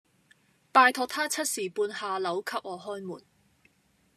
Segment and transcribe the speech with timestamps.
[0.71, 3.23] 拜託她七時半下樓給我開門